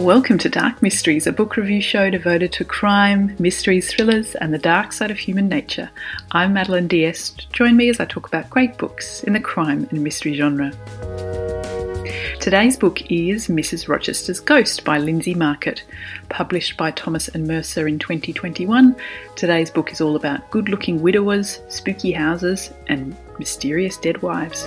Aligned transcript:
Welcome 0.00 0.38
to 0.38 0.48
Dark 0.48 0.80
Mysteries, 0.80 1.26
a 1.26 1.32
book 1.32 1.58
review 1.58 1.82
show 1.82 2.08
devoted 2.08 2.52
to 2.52 2.64
crime, 2.64 3.36
mysteries, 3.38 3.92
thrillers, 3.92 4.34
and 4.34 4.52
the 4.52 4.56
dark 4.56 4.94
side 4.94 5.10
of 5.10 5.18
human 5.18 5.46
nature. 5.46 5.90
I'm 6.32 6.54
Madeline 6.54 6.88
Diest. 6.88 7.52
Join 7.52 7.76
me 7.76 7.90
as 7.90 8.00
I 8.00 8.06
talk 8.06 8.26
about 8.26 8.48
great 8.48 8.78
books 8.78 9.22
in 9.24 9.34
the 9.34 9.40
crime 9.40 9.86
and 9.90 10.02
mystery 10.02 10.32
genre. 10.32 10.72
Today's 12.40 12.78
book 12.78 13.10
is 13.12 13.48
Mrs. 13.48 13.88
Rochester's 13.88 14.40
Ghost 14.40 14.86
by 14.86 14.96
Lindsay 14.96 15.34
Marcott, 15.34 15.82
published 16.30 16.78
by 16.78 16.92
Thomas 16.92 17.28
and 17.28 17.46
Mercer 17.46 17.86
in 17.86 17.98
2021. 17.98 18.96
Today's 19.36 19.70
book 19.70 19.92
is 19.92 20.00
all 20.00 20.16
about 20.16 20.50
good 20.50 20.70
looking 20.70 21.02
widowers, 21.02 21.60
spooky 21.68 22.12
houses, 22.12 22.70
and 22.86 23.14
mysterious 23.38 23.98
dead 23.98 24.22
wives. 24.22 24.66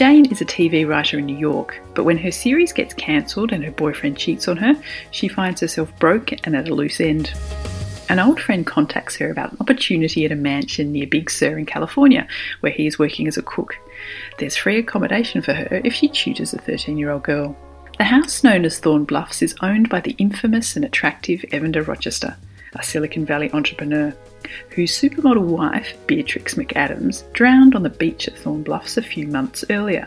Jane 0.00 0.24
is 0.32 0.40
a 0.40 0.46
TV 0.46 0.88
writer 0.88 1.18
in 1.18 1.26
New 1.26 1.36
York, 1.36 1.78
but 1.94 2.04
when 2.04 2.16
her 2.16 2.30
series 2.30 2.72
gets 2.72 2.94
cancelled 2.94 3.52
and 3.52 3.62
her 3.62 3.70
boyfriend 3.70 4.16
cheats 4.16 4.48
on 4.48 4.56
her, 4.56 4.72
she 5.10 5.28
finds 5.28 5.60
herself 5.60 5.94
broke 5.98 6.32
and 6.46 6.56
at 6.56 6.70
a 6.70 6.74
loose 6.74 7.02
end. 7.02 7.30
An 8.08 8.18
old 8.18 8.40
friend 8.40 8.66
contacts 8.66 9.16
her 9.16 9.30
about 9.30 9.52
an 9.52 9.58
opportunity 9.60 10.24
at 10.24 10.32
a 10.32 10.36
mansion 10.36 10.90
near 10.90 11.06
Big 11.06 11.28
Sur 11.28 11.58
in 11.58 11.66
California, 11.66 12.26
where 12.60 12.72
he 12.72 12.86
is 12.86 12.98
working 12.98 13.28
as 13.28 13.36
a 13.36 13.42
cook. 13.42 13.76
There's 14.38 14.56
free 14.56 14.78
accommodation 14.78 15.42
for 15.42 15.52
her 15.52 15.82
if 15.84 15.92
she 15.92 16.08
tutors 16.08 16.54
a 16.54 16.58
13 16.62 16.96
year 16.96 17.10
old 17.10 17.24
girl. 17.24 17.54
The 17.98 18.04
house 18.04 18.42
known 18.42 18.64
as 18.64 18.78
Thorn 18.78 19.04
Bluffs 19.04 19.42
is 19.42 19.54
owned 19.60 19.90
by 19.90 20.00
the 20.00 20.16
infamous 20.16 20.76
and 20.76 20.84
attractive 20.86 21.44
Evander 21.52 21.82
Rochester, 21.82 22.38
a 22.74 22.82
Silicon 22.82 23.24
Valley 23.24 23.50
entrepreneur 23.52 24.14
whose 24.70 24.96
supermodel 24.96 25.44
wife, 25.44 25.94
Beatrix 26.06 26.54
McAdams, 26.54 27.30
drowned 27.32 27.74
on 27.74 27.82
the 27.82 27.90
beach 27.90 28.28
at 28.28 28.38
Thorn 28.38 28.62
Bluffs 28.62 28.96
a 28.96 29.02
few 29.02 29.26
months 29.26 29.64
earlier. 29.70 30.06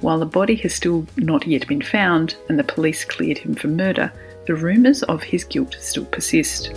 While 0.00 0.18
the 0.18 0.26
body 0.26 0.56
has 0.56 0.74
still 0.74 1.06
not 1.16 1.46
yet 1.46 1.66
been 1.68 1.82
found 1.82 2.36
and 2.48 2.58
the 2.58 2.64
police 2.64 3.04
cleared 3.04 3.38
him 3.38 3.54
for 3.54 3.68
murder, 3.68 4.12
the 4.46 4.54
rumours 4.54 5.02
of 5.04 5.22
his 5.22 5.44
guilt 5.44 5.76
still 5.80 6.04
persist. 6.06 6.72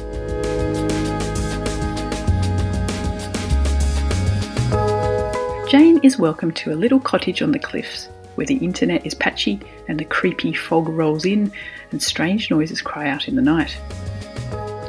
Jane 5.69 5.99
is 6.03 6.19
welcomed 6.19 6.55
to 6.57 6.71
a 6.71 6.75
little 6.75 6.99
cottage 6.99 7.41
on 7.41 7.51
the 7.51 7.59
cliffs 7.59 8.07
where 8.35 8.45
the 8.45 8.57
internet 8.57 9.05
is 9.05 9.15
patchy 9.15 9.59
and 9.87 9.99
the 9.99 10.05
creepy 10.05 10.53
fog 10.53 10.87
rolls 10.87 11.25
in 11.25 11.51
and 11.91 12.01
strange 12.01 12.51
noises 12.51 12.81
cry 12.81 13.09
out 13.09 13.27
in 13.27 13.35
the 13.35 13.41
night. 13.41 13.77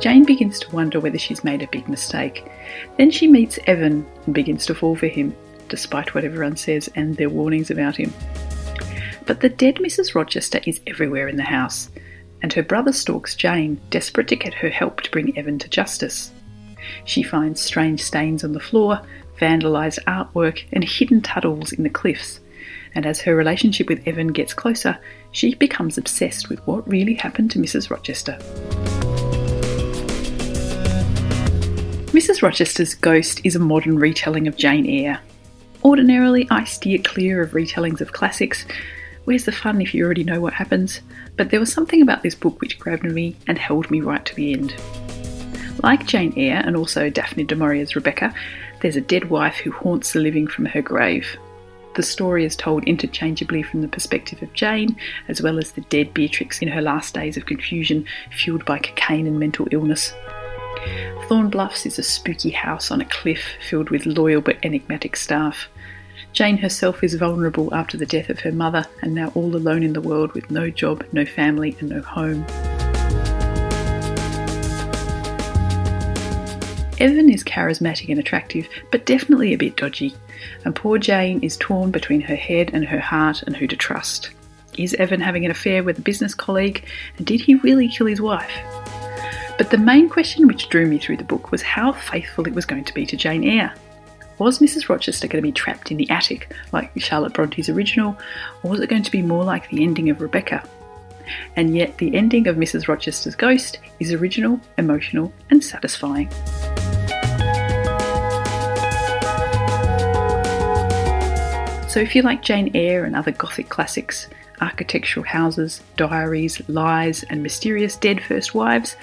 Jane 0.00 0.25
begins 0.25 0.58
to 0.61 0.70
wonder 0.75 1.00
whether 1.00 1.19
she's 1.19 1.44
made 1.44 1.62
a 1.62 1.69
big 1.69 1.89
mistake. 1.89 2.44
Then 2.98 3.11
she 3.11 3.27
meets 3.27 3.58
Evan 3.66 4.06
and 4.27 4.34
begins 4.34 4.66
to 4.66 4.75
fall 4.75 4.94
for 4.94 5.06
him, 5.06 5.34
despite 5.69 6.15
what 6.15 6.25
everyone 6.25 6.56
says 6.56 6.91
and 6.94 7.16
their 7.16 7.31
warnings 7.31 7.71
about 7.71 7.97
him. 7.97 8.12
But 9.26 9.41
the 9.41 9.48
dead 9.48 9.76
Mrs. 9.76 10.15
Rochester 10.15 10.60
is 10.66 10.81
everywhere 10.87 11.28
in 11.28 11.37
the 11.37 11.43
house, 11.43 11.91
and 12.43 12.53
her 12.53 12.62
brother 12.62 12.93
stalks 12.93 13.34
Jane, 13.34 13.81
desperate 13.91 14.28
to 14.28 14.37
get 14.37 14.54
her 14.54 14.69
help 14.69 15.00
to 15.00 15.10
bring 15.10 15.37
Evan 15.37 15.59
to 15.60 15.69
justice. 15.69 16.31
She 17.04 17.22
finds 17.22 17.60
strange 17.60 18.03
stains 18.03 18.44
on 18.44 18.53
the 18.53 18.60
floor, 18.60 19.00
vandalised 19.41 20.04
artwork, 20.04 20.65
and 20.72 20.84
hidden 20.84 21.22
tunnels 21.22 21.72
in 21.72 21.82
the 21.82 21.91
cliffs. 21.91 22.38
And 22.94 23.06
as 23.06 23.21
her 23.22 23.34
relationship 23.34 23.88
with 23.88 24.06
Evan 24.06 24.28
gets 24.28 24.54
closer, 24.54 24.98
she 25.32 25.54
becomes 25.54 25.98
obsessed 25.98 26.48
with 26.48 26.65
what 26.66 26.88
really 26.88 27.15
happened 27.15 27.50
to 27.53 27.59
Mrs. 27.59 27.91
Rochester. 27.91 28.38
Mrs. 32.16 32.41
Rochester's 32.41 32.94
Ghost 32.94 33.43
is 33.44 33.56
a 33.56 33.59
modern 33.59 33.99
retelling 33.99 34.49
of 34.49 34.56
Jane 34.56 34.87
Eyre. 34.87 35.21
Ordinarily, 35.84 36.49
I 36.50 36.65
steer 36.65 36.99
clear 36.99 37.43
of 37.43 37.50
retellings 37.50 38.00
of 38.00 38.15
classics. 38.15 38.65
Where's 39.27 39.44
the 39.44 39.53
fun 39.53 39.82
if 39.82 39.93
you 39.93 40.03
already 40.03 40.25
know 40.25 40.41
what 40.41 40.54
happens? 40.54 41.03
But 41.37 41.50
there 41.50 41.60
was 41.60 41.71
something 41.71 42.00
about 42.00 42.22
this 42.22 42.34
book 42.34 42.59
which 42.59 42.78
grabbed 42.78 43.04
me 43.04 43.37
and 43.47 43.59
held 43.59 43.91
me 43.91 44.00
right 44.00 44.25
to 44.25 44.34
the 44.34 44.54
end. 44.54 44.75
Like 45.82 46.06
Jane 46.06 46.32
Eyre 46.38 46.62
and 46.65 46.75
also 46.75 47.10
Daphne 47.10 47.44
du 47.44 47.54
Maurier's 47.54 47.94
Rebecca, 47.94 48.33
there's 48.81 48.97
a 48.97 49.03
dead 49.03 49.28
wife 49.28 49.56
who 49.56 49.71
haunts 49.71 50.15
the 50.15 50.21
living 50.21 50.47
from 50.47 50.65
her 50.65 50.81
grave. 50.81 51.37
The 51.97 52.03
story 52.03 52.47
is 52.47 52.56
told 52.56 52.84
interchangeably 52.84 53.62
from 53.62 53.83
the 53.83 53.88
perspective 53.88 54.41
of 54.41 54.54
Jane, 54.54 54.97
as 55.28 55.43
well 55.43 55.59
as 55.59 55.72
the 55.72 55.83
dead 55.83 56.15
Beatrix 56.15 56.62
in 56.62 56.69
her 56.69 56.81
last 56.81 57.12
days 57.12 57.37
of 57.37 57.44
confusion, 57.44 58.06
fueled 58.33 58.65
by 58.65 58.78
cocaine 58.78 59.27
and 59.27 59.38
mental 59.38 59.69
illness. 59.71 60.15
Thorn 61.28 61.50
Bluffs 61.50 61.86
is 61.86 61.98
a 61.98 62.02
spooky 62.02 62.50
house 62.50 62.91
on 62.91 63.00
a 63.00 63.06
cliff 63.06 63.42
filled 63.69 63.91
with 63.91 64.06
loyal 64.06 64.41
but 64.41 64.58
enigmatic 64.62 65.16
staff. 65.16 65.69
Jane 66.32 66.58
herself 66.58 67.02
is 67.02 67.14
vulnerable 67.14 67.74
after 67.74 67.97
the 67.97 68.06
death 68.06 68.28
of 68.30 68.41
her 68.41 68.52
mother 68.52 68.86
and 69.02 69.14
now 69.14 69.32
all 69.34 69.56
alone 69.56 69.82
in 69.82 69.92
the 69.92 70.00
world 70.00 70.32
with 70.32 70.50
no 70.50 70.70
job, 70.70 71.04
no 71.12 71.24
family, 71.24 71.76
and 71.80 71.88
no 71.88 72.02
home. 72.02 72.44
Evan 76.98 77.28
is 77.28 77.44
charismatic 77.44 78.08
and 78.08 78.18
attractive, 78.18 78.68
but 78.91 79.04
definitely 79.04 79.53
a 79.53 79.58
bit 79.58 79.76
dodgy, 79.76 80.14
and 80.64 80.74
poor 80.74 80.98
Jane 80.98 81.41
is 81.42 81.56
torn 81.58 81.91
between 81.91 82.22
her 82.22 82.36
head 82.36 82.70
and 82.72 82.86
her 82.86 83.00
heart 83.00 83.42
and 83.42 83.54
who 83.54 83.66
to 83.66 83.76
trust. 83.76 84.30
Is 84.78 84.94
Evan 84.94 85.20
having 85.20 85.44
an 85.44 85.50
affair 85.50 85.82
with 85.82 85.98
a 85.98 86.03
business 86.03 86.34
colleague, 86.34 86.84
and 87.18 87.26
did 87.26 87.41
he 87.41 87.56
really 87.56 87.88
kill 87.88 88.06
his 88.06 88.20
wife? 88.20 88.50
But 89.59 89.71
the 89.71 89.78
main 89.78 90.11
question 90.11 90.47
which 90.47 90.69
drew 90.69 90.87
me 90.87 90.99
through 90.99 91.17
the 91.17 91.25
book 91.25 91.50
was 91.50 91.62
how 91.62 91.93
faithful 91.93 92.47
it 92.47 92.55
was 92.55 92.67
going 92.67 92.84
to 92.84 92.93
be 92.93 93.06
to 93.06 93.17
Jane 93.17 93.43
Eyre. 93.43 93.75
Was 94.39 94.59
Mrs. 94.59 94.91
Rochester 94.91 95.27
going 95.27 95.43
to 95.43 95.49
be 95.49 95.53
trapped 95.53 95.91
in 95.91 95.97
the 95.97 96.11
attic 96.11 96.53
like 96.72 96.93
Charlotte 97.00 97.33
Bronte's 97.33 97.71
original, 97.71 98.19
or 98.62 98.71
was 98.71 98.81
it 98.81 98.91
going 98.91 99.03
to 99.03 99.11
be 99.11 99.22
more 99.22 99.45
like 99.45 99.71
the 99.71 99.83
ending 99.83 100.11
of 100.11 100.21
Rebecca? 100.21 100.62
And 101.56 101.75
yet, 101.75 101.97
the 101.97 102.15
ending 102.15 102.47
of 102.47 102.56
Mrs. 102.56 102.87
Rochester's 102.87 103.34
Ghost 103.34 103.78
is 103.99 104.12
original, 104.12 104.61
emotional, 104.77 105.33
and 105.49 105.65
satisfying. 105.65 106.31
So, 111.89 112.00
if 112.00 112.15
you 112.15 112.21
like 112.21 112.43
Jane 112.43 112.71
Eyre 112.75 113.06
and 113.06 113.16
other 113.16 113.33
Gothic 113.33 113.71
classics, 113.71 114.28
architectural 114.61 115.25
houses, 115.25 115.83
diaries, 115.97 116.61
lies, 116.69 117.22
and 117.25 117.43
mysterious 117.43 117.97
dead 117.97 118.22
first 118.22 118.55
wives, 118.55 118.97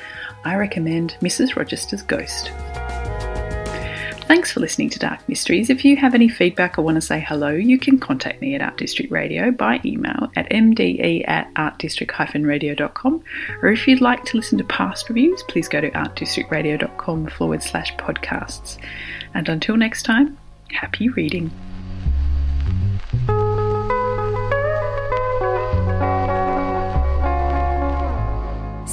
I 0.46 0.56
recommend 0.56 1.16
Mrs. 1.22 1.56
Rochester's 1.56 2.04
Ghost. 2.04 2.52
Thanks 4.28 4.52
for 4.54 4.62
listening 4.62 4.90
to 4.92 5.00
Dark 5.00 5.28
Mysteries. 5.28 5.70
If 5.70 5.84
you 5.84 5.98
have 5.98 6.16
any 6.16 6.30
feedback 6.30 6.78
or 6.78 6.82
want 6.82 6.96
to 6.96 7.02
say 7.02 7.20
hello, 7.20 7.50
you 7.50 7.78
can 7.78 8.00
contact 8.00 8.42
me 8.42 8.56
at 8.56 8.62
Art 8.62 8.78
District 8.78 9.12
Radio 9.12 9.52
by 9.52 9.82
email 9.84 10.32
at 10.36 10.50
mde 10.50 11.28
at 11.28 11.54
artdistrict-radio.com. 11.56 13.24
Or 13.62 13.70
if 13.70 13.88
you'd 13.88 14.02
like 14.02 14.24
to 14.26 14.38
listen 14.38 14.58
to 14.58 14.64
past 14.64 15.10
reviews, 15.10 15.44
please 15.44 15.68
go 15.68 15.82
to 15.82 15.92
artdistrictradio.com 15.92 17.28
forward 17.28 17.62
slash 17.62 17.94
podcasts. 17.98 18.78
And 19.34 19.50
until 19.50 19.76
next 19.76 20.04
time, 20.04 20.38
happy 20.72 21.10
reading. 21.10 21.52